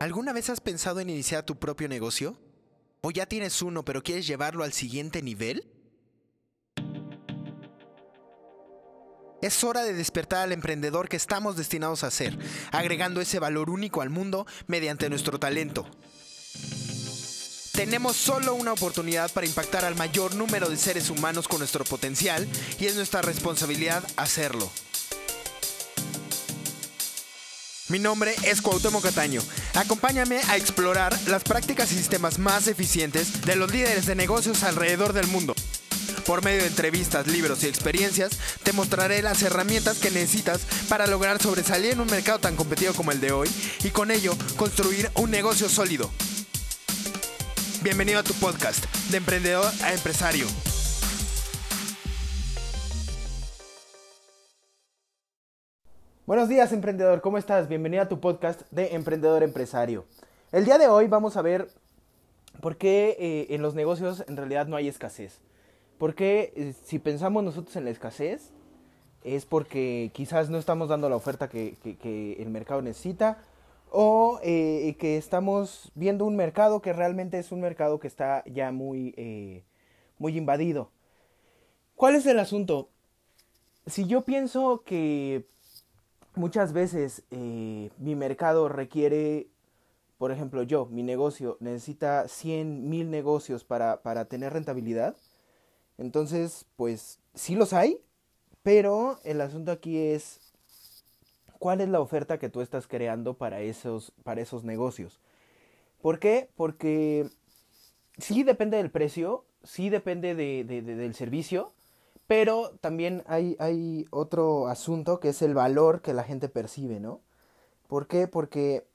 [0.00, 2.36] ¿Alguna vez has pensado en iniciar tu propio negocio?
[3.00, 5.66] ¿O ya tienes uno pero quieres llevarlo al siguiente nivel?
[9.42, 12.36] Es hora de despertar al emprendedor que estamos destinados a ser,
[12.72, 15.86] agregando ese valor único al mundo mediante nuestro talento.
[17.72, 22.48] Tenemos solo una oportunidad para impactar al mayor número de seres humanos con nuestro potencial
[22.80, 24.68] y es nuestra responsabilidad hacerlo.
[27.88, 29.40] Mi nombre es Cuauhtémoc Cataño.
[29.74, 35.14] Acompáñame a explorar las prácticas y sistemas más eficientes de los líderes de negocios alrededor
[35.14, 35.54] del mundo.
[36.26, 41.40] Por medio de entrevistas, libros y experiencias, te mostraré las herramientas que necesitas para lograr
[41.40, 43.48] sobresalir en un mercado tan competido como el de hoy
[43.82, 46.10] y con ello construir un negocio sólido.
[47.80, 50.46] Bienvenido a tu podcast, de emprendedor a empresario.
[56.28, 57.22] Buenos días, emprendedor.
[57.22, 57.68] ¿Cómo estás?
[57.68, 60.04] Bienvenido a tu podcast de Emprendedor Empresario.
[60.52, 61.70] El día de hoy vamos a ver
[62.60, 65.40] por qué eh, en los negocios en realidad no hay escasez.
[65.96, 68.50] Porque eh, si pensamos nosotros en la escasez,
[69.24, 71.78] es porque quizás no estamos dando la oferta que,
[72.38, 73.38] el mercado necesita
[73.90, 78.70] o eh, que estamos viendo un mercado que realmente es un mercado que está ya
[78.70, 79.64] muy,
[80.18, 80.90] muy invadido.
[81.96, 82.90] ¿Cuál es el asunto?
[83.86, 85.46] Si yo pienso que
[86.38, 89.48] muchas veces eh, mi mercado requiere,
[90.18, 95.16] por ejemplo, yo, mi negocio necesita 100 mil negocios para, para tener rentabilidad.
[95.98, 98.00] Entonces, pues sí los hay,
[98.62, 100.40] pero el asunto aquí es
[101.58, 105.20] cuál es la oferta que tú estás creando para esos, para esos negocios.
[106.00, 106.50] ¿Por qué?
[106.56, 107.28] Porque
[108.18, 111.72] sí depende del precio, sí depende de- de- de- del servicio,
[112.28, 117.22] pero también hay, hay otro asunto que es el valor que la gente percibe, ¿no?
[117.88, 118.28] ¿Por qué?
[118.28, 118.86] Porque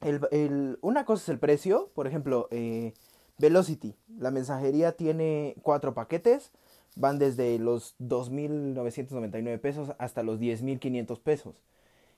[0.00, 2.94] el, el- una cosa es el precio, por ejemplo, eh,
[3.38, 6.50] Velocity, la mensajería tiene cuatro paquetes,
[6.96, 11.54] van desde los 2.999 pesos hasta los 10.500 pesos.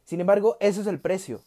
[0.05, 1.43] Sin embargo, eso es el precio,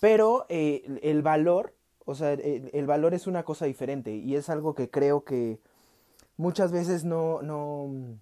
[0.00, 1.74] pero eh, el- valor,
[2.06, 5.60] o sea, el, el valor es una cosa diferente y es algo que creo que
[6.42, 8.18] muchas veces no, no,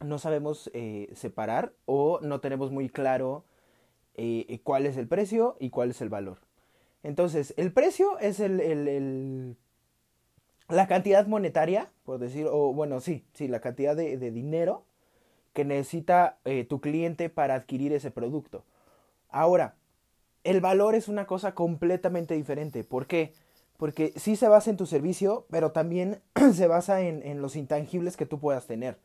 [0.00, 3.44] no sabemos eh, separar o no tenemos muy claro
[4.14, 6.38] eh, cuál es el precio y cuál es el valor.
[7.02, 9.56] Entonces, el precio es el, el-
[10.68, 14.84] la cantidad monetaria, por decir, o bueno, sí, sí, la cantidad de, de dinero
[15.54, 18.64] que necesita eh, tu cliente para adquirir ese producto.
[19.30, 19.76] Ahora,
[20.44, 22.84] el valor es una cosa completamente diferente.
[22.84, 23.32] ¿Por qué?
[23.32, 23.47] Porque
[24.16, 26.20] sí se basa en tu servicio, pero también
[26.54, 28.98] se basa en, en los intangibles que tú puedas tener.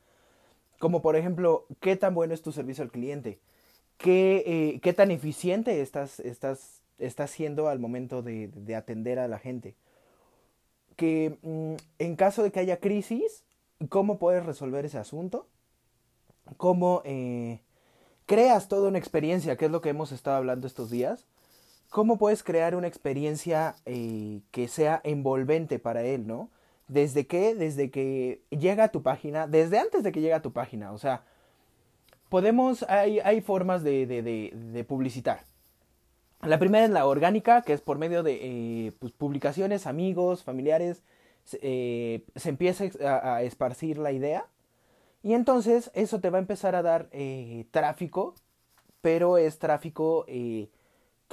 [0.79, 3.39] Como por ejemplo, qué tan bueno es tu servicio al cliente,
[3.97, 9.28] qué, eh, qué tan eficiente estás, estás, estás siendo al momento de, de atender a
[9.28, 9.75] la gente.
[10.95, 13.44] Que mm, en caso de que haya crisis,
[13.90, 15.47] ¿cómo puedes resolver ese asunto?
[16.57, 17.61] ¿Cómo eh,
[18.25, 21.25] creas toda una experiencia, que es lo que hemos estado hablando estos días?
[21.94, 26.50] ¿Cómo puedes crear una experiencia eh, que sea envolvente para él, no?
[26.88, 27.54] ¿Desde qué?
[27.54, 30.92] Desde que llega a tu página, desde antes de que llegue a tu página.
[30.92, 31.22] O sea,
[32.30, 35.42] podemos, hay, hay formas de, publicitar.
[36.42, 38.40] La primera es la orgánica, que es por medio de
[38.88, 41.03] eh, pues, publicaciones, amigos, familiares,
[41.44, 44.48] se- eh, empieza a, esparcir la idea
[45.22, 47.12] y entonces eso te va a empezar a dar
[47.70, 48.34] tráfico,
[49.02, 50.26] pero es tráfico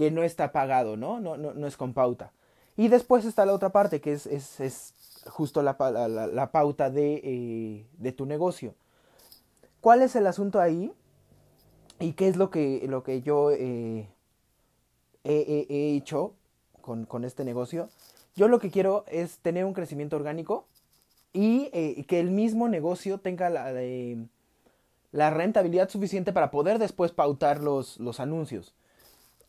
[0.00, 1.20] que no está pagado, ¿no?
[1.20, 2.32] No, no, es con pauta.
[2.74, 4.94] Y después está la otra parte, que es, es, es
[5.26, 8.74] justo la, la, la- pauta de, eh, de tu negocio.
[9.82, 10.90] ¿Cuál es el asunto ahí?
[11.98, 14.08] ¿Y qué es lo que, lo que yo eh,
[15.24, 16.32] he, he- he hecho
[16.80, 17.90] con, con este negocio?
[18.34, 20.64] Yo lo que quiero es tener un crecimiento orgánico
[21.34, 23.70] y eh, que el mismo negocio tenga la,
[25.12, 28.72] la rentabilidad suficiente para poder después pautar los, los anuncios.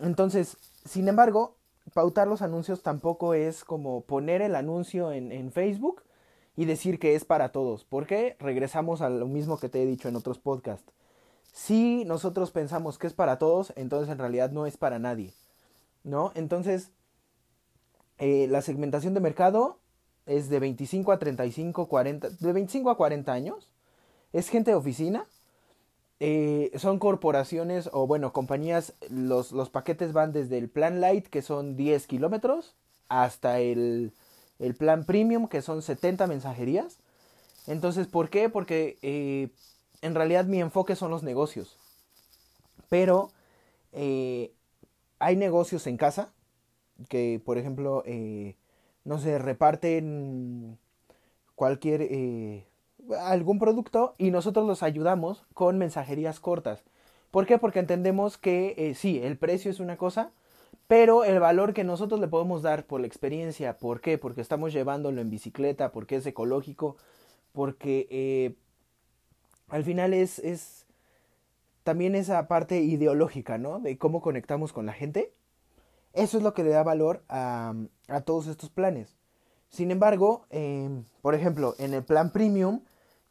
[0.02, 1.56] Entonces, sin embargo,
[1.94, 6.04] pautar los anuncios tampoco es como poner el anuncio en, en Facebook
[6.56, 7.86] y decir que es para todos.
[7.86, 10.92] Porque regresamos a lo mismo que te he dicho en otros podcasts.
[11.52, 15.34] Si nosotros pensamos que es para todos, entonces en realidad no es para nadie.
[16.04, 16.32] ¿No?
[16.36, 16.92] Entonces,
[18.18, 19.80] eh, la segmentación de mercado
[20.26, 23.72] es de 25 a 35, 40, de 25 a 40 años.
[24.34, 25.26] Es gente de oficina.
[26.24, 31.42] Eh, son corporaciones o bueno, compañías, los, los paquetes van desde el plan light, que
[31.42, 32.76] son 10 kilómetros,
[33.10, 34.14] hasta el,
[34.60, 37.00] el plan premium, que son 70 mensajerías.
[37.66, 38.50] Entonces, ¿por qué?
[38.50, 39.50] Porque eh,
[40.04, 41.80] en realidad mi enfoque son los negocios.
[42.88, 43.32] Pero
[43.92, 44.54] eh,
[45.18, 46.32] hay negocios en casa,
[47.10, 48.04] que por ejemplo,
[49.06, 50.78] no sé, reparten
[51.56, 52.04] cualquier,
[53.20, 56.84] algún producto y nosotros los ayudamos con mensajerías cortas.
[57.32, 57.58] ¿Por qué?
[57.58, 60.32] Porque entendemos que eh, sí, el precio es una cosa,
[60.88, 64.18] pero el valor que nosotros le podemos dar por la experiencia, ¿por qué?
[64.18, 66.98] Porque estamos llevándolo en bicicleta, porque es ecológico,
[67.54, 68.56] porque eh,
[69.70, 70.86] al final es, es
[71.84, 73.80] también esa parte ideológica, ¿no?
[73.80, 75.32] De cómo conectamos con la gente.
[76.14, 77.74] Eso es lo que le da valor a,
[78.10, 79.16] a todos estos planes.
[79.70, 82.82] Sin embargo, em, por ejemplo, en el plan premium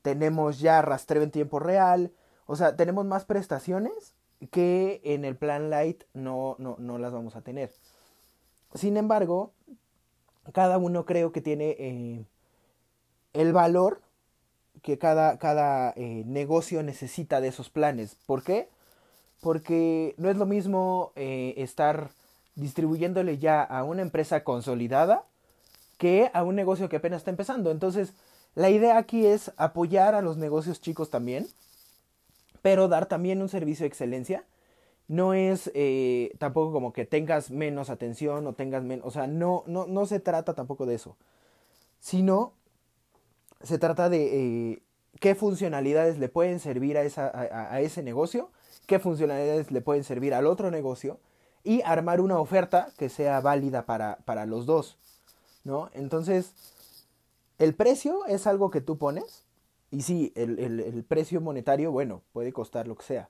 [0.02, 2.12] tenemos ya rastreo en tiempo real,
[2.46, 4.14] o sea, tenemos más prestaciones
[4.50, 7.72] que en el plan light no, no, no las vamos a tener.
[8.74, 9.52] Sin embargo,
[10.52, 12.24] cada uno creo que tiene eh,
[13.32, 14.02] el valor
[14.82, 18.16] que cada, cada eh, negocio necesita de esos planes.
[18.26, 18.68] ¿Por qué?
[19.40, 22.10] Porque no es lo mismo eh, estar
[22.54, 25.24] distribuyéndole ya a una empresa consolidada
[25.98, 27.70] que a un negocio que apenas está empezando.
[27.70, 28.14] Entonces,
[28.54, 31.46] la idea aquí es apoyar a los negocios chicos también,
[32.62, 34.44] pero dar también un servicio de excelencia.
[35.08, 39.64] No es eh, tampoco como que tengas menos atención o tengas menos, o sea, no,
[39.66, 41.16] no, no se trata tampoco de eso,
[41.98, 42.52] sino
[43.60, 44.82] se trata de eh,
[45.18, 48.50] qué funcionalidades le pueden servir a, a, ese negocio,
[48.86, 51.18] qué funcionalidades le pueden servir al otro negocio
[51.64, 54.96] y armar una oferta que sea válida para, para los dos,
[55.64, 55.90] ¿no?
[55.92, 56.54] Entonces,
[57.60, 59.44] el precio es algo que tú pones
[59.90, 63.28] y sí, el, precio monetario, bueno, puede costar lo que sea.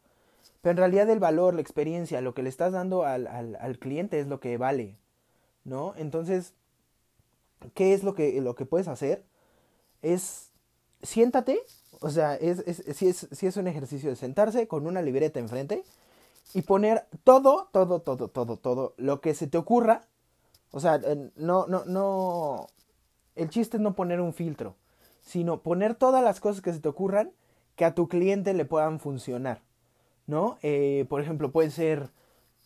[0.63, 4.21] Pero en realidad el valor, la experiencia, lo que le estás dando al, al, cliente
[4.21, 4.97] es lo que vale,
[5.65, 5.95] ¿no?
[5.97, 6.55] Entonces,
[7.75, 9.25] ¿qué es lo que, lo que puedes hacer?
[10.01, 10.51] Es,
[11.03, 11.61] siéntate,
[12.01, 15.41] o sea, es, es, si, es, si es un ejercicio de sentarse con una libreta
[15.41, 15.83] enfrente
[16.55, 20.03] y poner todo, todo, todo, todo, todo, lo que se te ocurra.
[20.71, 21.01] O sea,
[21.35, 22.69] no, no, no,
[23.37, 24.77] el chiste es no poner un filtro
[25.21, 27.33] sino poner todas las cosas que se te ocurran
[27.77, 29.63] que a tu cliente le puedan funcionar,
[30.27, 30.59] ¿no?
[30.63, 32.11] Eh, por ejemplo, puede ser,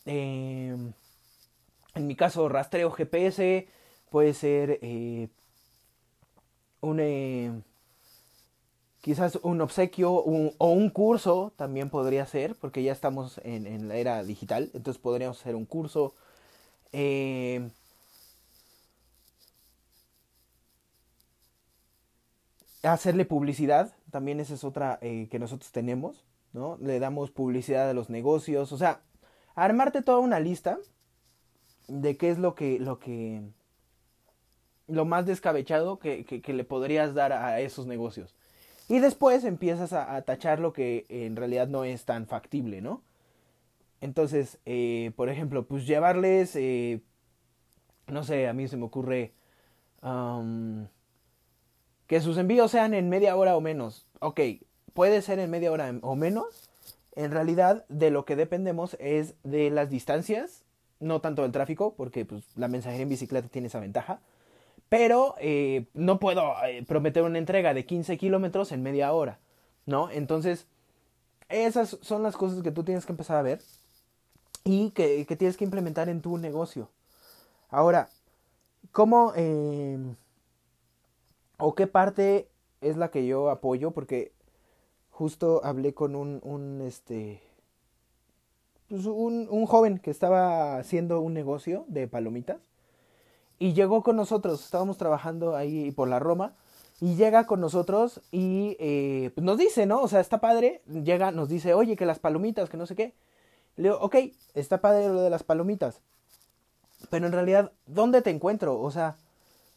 [0.06, 0.93] em,
[1.94, 3.69] en mi caso, rastreo GPS,
[4.11, 5.28] puede ser eh,
[6.81, 7.52] un, eh,
[9.00, 13.96] quizás un obsequio o un curso también podría ser, porque ya estamos en, en la
[13.96, 16.14] era digital, entonces podríamos hacer un curso.
[22.84, 26.76] Hacerle publicidad, también esa es otra eh, que nosotros tenemos, ¿no?
[26.81, 29.00] Le damos publicidad a los negocios, o sea,
[29.54, 30.78] armarte toda una lista
[31.88, 33.42] de qué es lo que, lo que,
[34.86, 38.34] lo más descabechado que, que, le podrías dar a esos negocios.
[38.88, 43.02] Y después empiezas a, tachar lo que en realidad no es tan factible, ¿no?
[44.00, 47.00] Entonces, eh, por ejemplo, pues llevarles, eh,
[48.06, 49.32] no sé, a mí se me ocurre
[52.14, 54.06] que sus envíos sean en media hora o menos.
[54.20, 54.38] Ok,
[54.93, 56.70] puede ser en media hora o menos.
[57.16, 60.62] En realidad, de lo que dependemos es de las distancias,
[61.00, 64.20] no tanto del tráfico, porque pues, la mensajería en bicicleta tiene esa ventaja.
[64.88, 69.40] Pero eh, no puedo eh, prometer una entrega de 15 kilómetros en media hora,
[69.84, 70.08] ¿no?
[70.08, 70.69] Entonces,
[71.49, 73.60] esas son las cosas que tú tienes que empezar a ver
[74.62, 76.91] y que, tienes que implementar en tu negocio.
[77.70, 78.08] Ahora,
[78.93, 79.32] ¿cómo...
[79.34, 79.98] Eh,
[81.65, 82.49] o qué parte
[82.81, 84.33] es la que yo apoyo, porque
[85.11, 87.41] justo hablé con un, un este,
[88.89, 92.59] pues un, un joven que estaba haciendo un negocio de palomitas
[93.59, 96.55] y llegó con nosotros, estábamos trabajando ahí por la Roma
[97.01, 100.03] y llega con nosotros y eh, pues nos dice, ¿no?
[100.03, 103.15] O sea, está padre, llega, nos dice, oye, que las palomitas, que no sé qué.
[103.77, 104.17] Le digo, ok,
[104.55, 106.01] está padre lo de las palomitas.
[107.11, 108.81] Pero en realidad, ¿dónde te encuentro?
[108.81, 109.17] O sea,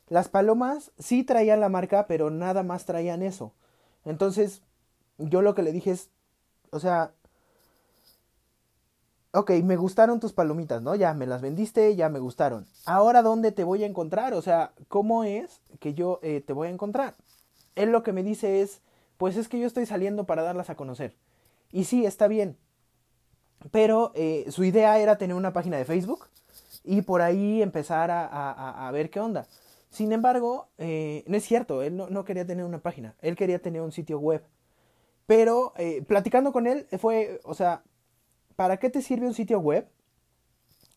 [0.09, 3.53] las palomas sí traían la marca, pero nada más traían eso.
[4.05, 4.61] Entonces,
[5.17, 6.09] yo lo que le dije es,
[6.71, 7.11] o sea,
[9.31, 10.95] ok, me gustaron tus palomitas, ¿no?
[10.95, 12.65] Ya me las vendiste, ya me gustaron.
[12.85, 14.33] Ahora, ¿dónde te voy a encontrar?
[14.33, 17.15] O sea, ¿cómo es que yo eh, te voy a encontrar?
[17.75, 18.81] Él lo que me dice es,
[19.17, 21.15] pues es que yo estoy saliendo para darlas a conocer.
[21.71, 22.57] Y sí, está bien.
[23.71, 26.27] Pero eh, su idea era tener una página de Facebook
[26.83, 29.47] y por ahí empezar a ver qué onda.
[29.89, 33.81] Sin embargo, eh, no es cierto, él no, quería tener una página, él quería tener
[33.81, 34.43] un sitio web.
[35.25, 37.83] Pero eh, platicando con él fue, o sea,
[38.55, 39.89] ¿para qué te sirve un sitio web?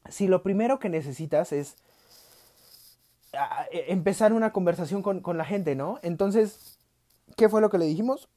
[0.09, 1.77] Si lo primero que necesitas es
[3.33, 5.99] ah, e, empezar una conversación con, la gente, ¿no?
[6.03, 6.79] Entonces,
[7.37, 8.29] ¿qué fue lo que le dijimos?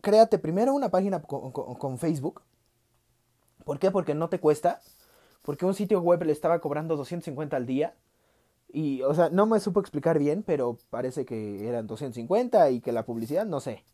[0.00, 2.42] Créate primero una página con, con Facebook.
[3.64, 3.90] ¿Por qué?
[3.90, 4.80] Porque no te cuesta.
[5.42, 7.94] Porque un sitio web le estaba cobrando 250 al día
[8.74, 12.90] Y, o sea, no me supo explicar bien, pero parece que eran 250 y que
[12.90, 13.84] la publicidad, no sé.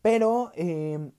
[0.00, 1.12] Pero em,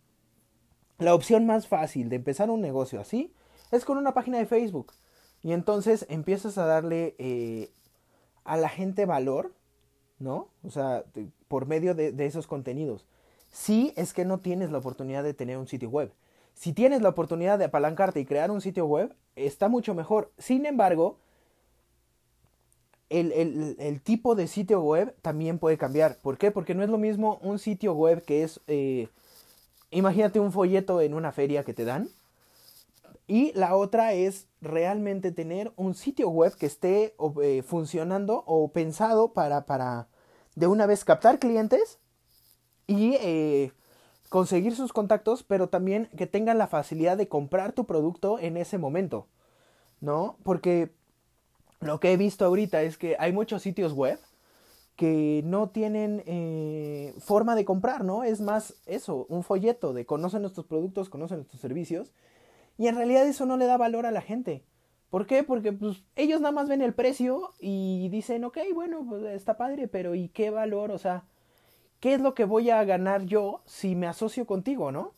[0.97, 3.31] la opción más fácil de empezar un negocio así
[3.71, 4.93] es con una página de Facebook.
[5.43, 7.69] Y entonces empiezas a darle eh,
[8.43, 9.53] a la gente valor,
[10.17, 10.49] ¿no?
[10.63, 11.05] O sea,
[11.47, 13.05] por medio de, esos contenidos.
[13.51, 16.11] Si es que no tienes la oportunidad de tener un sitio web.
[16.55, 20.31] Si tienes la oportunidad de apalancarte y crear un sitio web, está mucho mejor.
[20.39, 21.19] Sin embargo,
[23.09, 26.17] el, el, el, tipo de sitio web también puede cambiar.
[26.21, 26.51] ¿Por qué?
[26.51, 29.07] Porque no es lo mismo un sitio web que es, eh,
[29.91, 32.09] imagínate un folleto en una feria que te dan.
[33.27, 39.33] Y la otra es realmente tener un sitio web que esté eh, funcionando o pensado
[39.33, 40.07] para, para
[40.55, 41.99] de una vez captar clientes
[42.87, 43.71] y eh,
[44.29, 48.77] conseguir sus contactos, pero también que tengan la facilidad de comprar tu producto en ese
[48.77, 49.27] momento.
[50.01, 50.37] ¿No?
[50.43, 50.91] Porque
[51.81, 54.19] lo que he visto ahorita es que hay muchos sitios web
[54.95, 58.25] que no tienen eh, forma de comprar, ¿no?
[58.25, 62.11] Es más eso, un folleto de conocen nuestros productos, conocen nuestros servicios.
[62.77, 64.63] Y en realidad eso no le da valor a la gente.
[65.09, 65.43] ¿Por qué?
[65.43, 69.87] Porque pues, ellos nada más ven el precio y dicen, ok, bueno, pues está padre,
[69.87, 70.91] pero ¿y qué valor?
[70.91, 71.23] O sea,
[71.99, 75.13] ¿qué es lo que voy a ganar yo si me asocio contigo, no?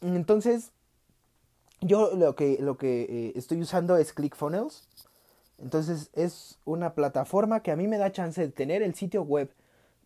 [0.00, 0.70] Entonces,
[1.80, 4.88] yo lo que, lo que eh, estoy usando es ClickFunnels.
[5.62, 9.50] Entonces es una plataforma que a mí me da chance de tener el sitio web,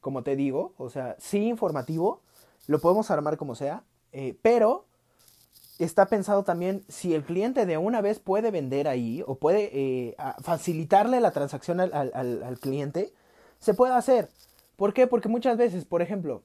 [0.01, 2.21] como te digo, o sea, sí informativo,
[2.67, 3.83] lo podemos armar como sea,
[4.13, 4.85] eh, pero
[5.79, 10.17] está pensado también si el cliente de una vez puede vender ahí o puede eh,
[10.41, 13.13] facilitarle la transacción al, al, al, cliente,
[13.59, 14.29] se puede hacer.
[14.77, 15.07] ¿Por qué?
[15.07, 16.43] Porque muchas veces, por ejemplo,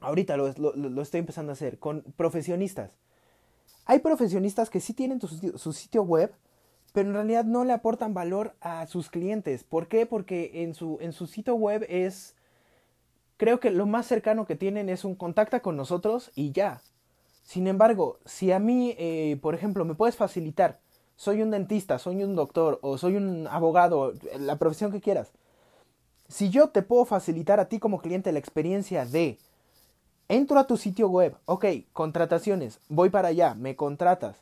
[0.00, 2.92] ahorita lo, lo, lo estoy empezando a hacer con profesionistas.
[3.86, 6.32] Hay profesionistas que sí tienen su, su sitio web,
[6.92, 9.64] pero en realidad no le aportan valor a sus clientes.
[9.64, 10.06] ¿Por qué?
[10.06, 12.34] Porque en su, en su sitio web es,
[13.36, 16.82] creo que lo más cercano que tienen es un contacta con nosotros y ya.
[17.42, 20.80] Sin embargo, si a mí, eh, por ejemplo, me puedes facilitar,
[21.16, 25.32] soy un dentista, soy un doctor o soy un abogado, la profesión que quieras.
[26.28, 29.38] Si yo te puedo facilitar a ti como cliente la experiencia de,
[30.28, 34.36] entro a tu sitio web, ok, contrataciones, voy para allá, me contratas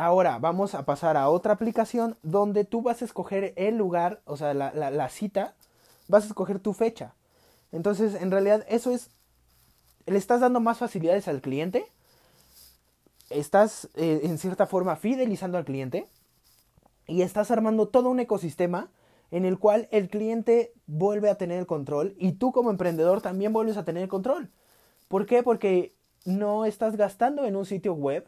[0.00, 4.38] Ahora vamos a pasar a otra aplicación donde tú vas a escoger el lugar, o
[4.38, 5.54] sea, la, cita,
[6.08, 7.12] vas a escoger tu fecha.
[7.70, 9.10] Entonces, en realidad, eso es,
[10.06, 11.84] le estás dando más facilidades al cliente,
[13.28, 16.06] estás eh, en cierta forma fidelizando al cliente
[17.06, 18.88] y estás armando todo un ecosistema
[19.30, 23.52] en el cual el cliente vuelve a tener el control y tú como emprendedor también
[23.52, 24.50] vuelves a tener el control.
[25.08, 25.42] ¿Por qué?
[25.42, 28.26] Porque no estás gastando en un sitio web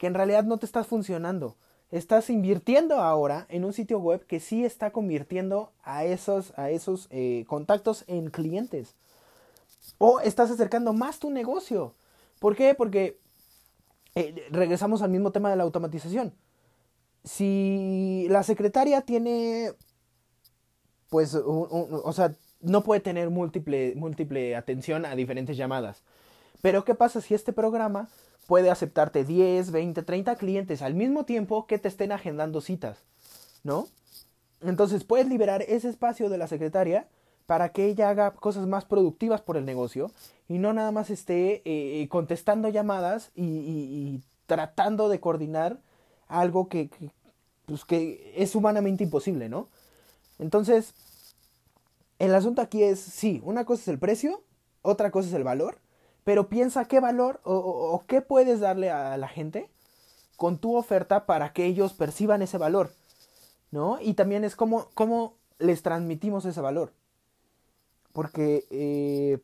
[0.00, 1.58] que en realidad no te estás funcionando.
[1.90, 7.06] Estás invirtiendo ahora en un sitio web que sí está convirtiendo a esos, a esos
[7.10, 8.94] eh, contactos en clientes.
[9.98, 11.94] O estás acercando más tu negocio.
[12.38, 12.74] ¿Por qué?
[12.74, 13.20] Porque
[14.14, 16.32] eh, regresamos al mismo tema de la automatización.
[17.22, 19.74] Si la secretaria tiene,
[21.10, 26.04] pues, o sea, no puede tener múltiple, múltiple atención a diferentes llamadas.
[26.62, 28.08] Pero ¿qué pasa si este programa
[28.50, 33.04] puede aceptarte 10, 20, 30 clientes al mismo tiempo que te estén agendando citas,
[33.62, 33.86] ¿no?
[34.60, 37.06] Entonces puedes liberar ese espacio de la secretaria
[37.46, 40.10] para que ella haga cosas más productivas por el negocio
[40.48, 45.78] y no nada más esté eh, contestando llamadas y, tratando de coordinar
[46.26, 46.90] algo que,
[47.66, 49.68] pues que es humanamente imposible, ¿no?
[50.40, 50.92] Entonces,
[52.18, 54.42] el asunto aquí es, sí, una cosa es el precio,
[54.82, 55.78] otra cosa es el valor
[56.24, 59.70] pero piensa qué valor o, qué puedes darle a la gente
[60.40, 62.92] con tu oferta para que ellos perciban ese valor,
[63.70, 63.98] ¿no?
[64.00, 66.94] Y también es cómo, cómo les transmitimos ese valor.
[68.14, 69.38] Porque eh,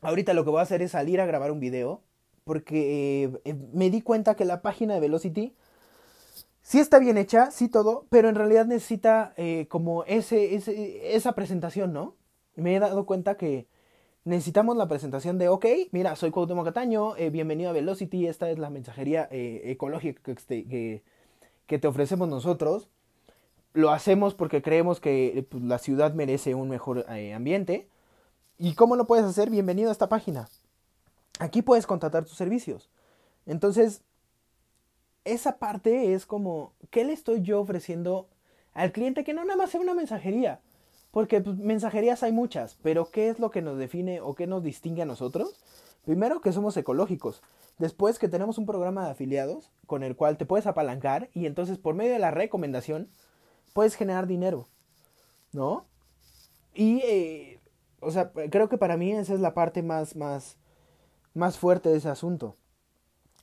[0.00, 2.00] ahorita lo que voy a hacer es salir a grabar un video,
[2.42, 5.54] porque eh, eh, me di cuenta que la página de Velocity
[6.62, 9.36] sí está bien hecha, sí todo, pero en realidad necesita
[9.68, 12.16] como ese, ese, esa presentación, ¿no?
[12.56, 13.68] Me he dado cuenta que
[14.24, 18.58] necesitamos la presentación de, ok, mira, soy Cuauhtémoc Cataño, eh, bienvenido a Velocity, esta es
[18.58, 21.02] la mensajería eh, ecológica que, este,
[21.66, 22.88] que, te ofrecemos nosotros.
[23.72, 27.88] Lo hacemos porque creemos que pues, la ciudad merece un mejor eh, ambiente.
[28.58, 29.48] ¿Y cómo lo puedes hacer?
[29.48, 30.50] Bienvenido a esta página.
[31.38, 32.90] Aquí puedes contratar tus servicios.
[33.46, 34.02] Entonces,
[35.24, 38.28] esa parte es como, ¿qué le estoy yo ofreciendo
[38.74, 40.60] al cliente que no nada más sea una mensajería?
[41.12, 44.64] Porque pues, mensajerías hay muchas, pero ¿qué es lo que nos define o qué nos
[44.64, 45.54] distingue a nosotros?
[46.04, 47.42] Primero que somos ecológicos.
[47.78, 51.78] Después que tenemos un programa de afiliados con el cual te puedes apalancar y entonces
[51.78, 53.08] por medio de la recomendación
[53.74, 54.68] puedes generar dinero,
[55.52, 55.86] ¿no?
[56.74, 57.60] Y, eh,
[58.00, 60.56] o sea, creo que para mí esa es la parte más, más,
[61.34, 62.56] más fuerte de ese asunto.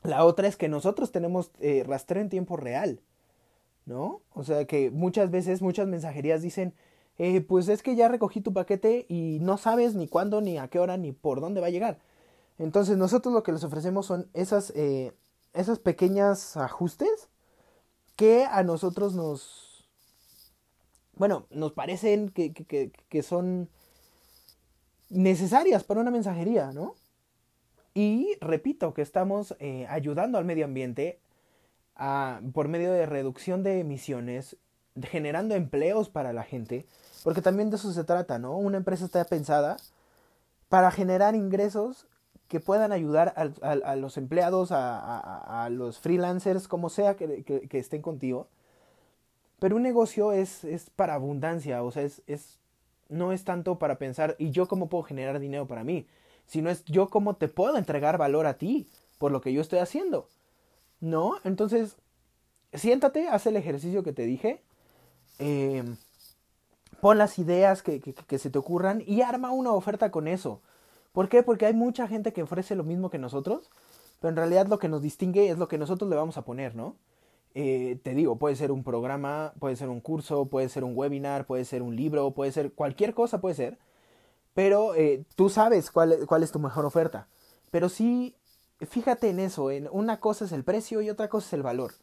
[0.01, 3.01] La otra es que nosotros tenemos eh, rastreo en tiempo real,
[3.85, 4.21] ¿no?
[4.33, 6.73] O sea, que muchas veces, muchas mensajerías dicen,
[7.19, 10.69] eh, pues es que ya recogí tu paquete y no sabes ni cuándo, ni a
[10.69, 11.99] qué hora, ni por dónde va a llegar.
[12.57, 15.13] Entonces nosotros lo que les ofrecemos son esas, eh,
[15.53, 17.29] esas pequeñas ajustes
[18.15, 19.85] que a nosotros nos,
[21.15, 23.69] bueno, nos parecen que, que, que son
[25.09, 26.95] necesarias para una mensajería, ¿no?
[27.93, 31.19] Y repito que estamos eh, ayudando al medio ambiente
[31.95, 34.55] a, por medio de reducción de emisiones,
[35.03, 36.85] generando empleos para la gente,
[37.23, 38.57] porque también de eso se trata, ¿no?
[38.57, 39.77] Una empresa está pensada
[40.69, 42.07] para generar ingresos
[42.47, 47.77] que puedan ayudar a, a, los empleados, a, a, los freelancers, como sea que, que,
[47.77, 48.47] estén contigo.
[49.59, 52.57] Pero un negocio es, es para abundancia, o sea, es, es,
[53.07, 56.07] no es tanto para pensar, ¿y yo cómo puedo generar dinero para mí?
[56.47, 58.87] Sino es yo cómo te puedo entregar valor a ti
[59.19, 60.27] por lo que yo estoy haciendo.
[61.01, 61.35] ¿No?
[61.43, 61.97] Entonces,
[62.73, 64.63] siéntate, haz el ejercicio que te dije.
[65.39, 65.83] Eh,
[66.99, 68.01] pon las ideas que,
[68.37, 70.61] se te ocurran y arma una oferta con eso.
[71.13, 71.43] ¿Por qué?
[71.43, 73.69] Porque hay mucha gente que ofrece lo mismo que nosotros,
[74.19, 76.75] pero en realidad lo que nos distingue es lo que nosotros le vamos a poner,
[76.75, 76.95] ¿no?
[77.55, 81.47] Eh, te digo, puede ser un programa, puede ser un curso, puede ser un webinar,
[81.47, 83.79] puede ser un libro, puede ser cualquier cosa, puede ser,
[84.53, 87.27] pero eh, tú sabes cuál, cuál es tu mejor oferta.
[87.71, 88.35] Pero sí,
[88.79, 91.93] fíjate en eso, en una cosa es el precio y otra cosa es el valor,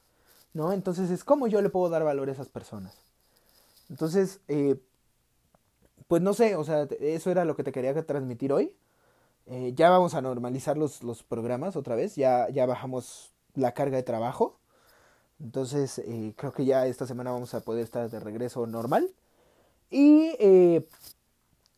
[0.52, 0.72] ¿no?
[0.72, 3.05] Entonces es cómo yo le puedo dar valor a esas personas.
[3.90, 4.76] Entonces, eh,
[6.08, 8.74] pues no sé, o sea, eso era lo que te quería transmitir hoy.
[9.46, 13.96] Eh, ya vamos a normalizar los, los, programas otra vez, ya, ya bajamos la carga
[13.96, 14.58] de trabajo.
[15.40, 19.10] Entonces, eh, creo que ya esta semana vamos a poder estar de regreso normal.
[19.90, 20.32] Y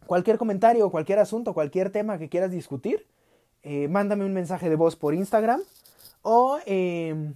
[0.07, 3.07] cualquier comentario, cualquier asunto, cualquier tema que quieras discutir,
[3.91, 5.61] mándame un mensaje de voz por Instagram
[6.23, 7.35] o em,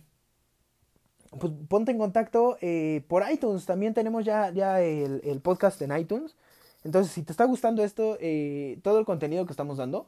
[1.38, 3.64] pues ponte en contacto eh, por iTunes.
[3.66, 6.36] También tenemos ya, ya el, podcast en iTunes.
[6.84, 10.06] Entonces, si te está gustando esto, eh, todo el contenido que estamos dando,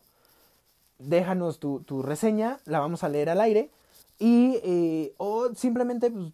[0.99, 3.71] déjanos tu, tu, reseña, la vamos a leer al aire.
[4.19, 6.33] Y, eh, o simplemente pues,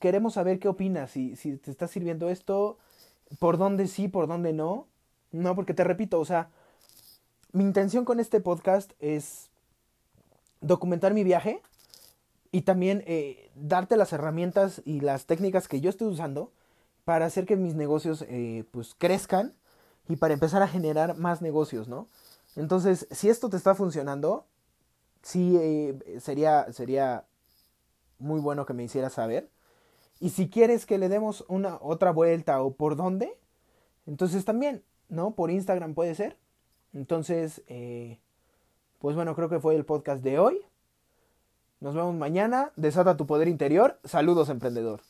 [0.00, 2.78] queremos saber qué opinas, si, si te está sirviendo esto,
[3.38, 4.86] por dónde sí, por dónde no.
[5.32, 6.48] No, porque te repito, o sea,
[7.52, 9.50] mi intención con este podcast es
[10.60, 11.60] documentar mi viaje
[12.50, 16.52] y también eh, darte las herramientas y las técnicas que yo estoy usando
[17.04, 19.54] para hacer que mis negocios eh, pues crezcan
[20.08, 22.08] y para empezar a generar más negocios, ¿no?
[22.56, 24.46] Entonces, si esto te está funcionando,
[25.22, 27.26] sí eh, sería, sería
[28.18, 29.50] muy bueno que me hicieras saber.
[30.20, 33.38] Y si quieres que le demos una otra vuelta o por dónde,
[34.06, 35.34] entonces también, ¿no?
[35.34, 36.36] Por Instagram puede ser.
[36.92, 37.62] Entonces,
[38.98, 40.67] pues bueno, creo que fue el podcast de hoy.
[41.80, 42.72] Nos vemos mañana.
[42.76, 43.98] Desata tu poder interior.
[44.04, 45.00] Saludos, emprendedor.